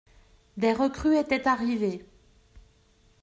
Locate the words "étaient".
1.15-1.47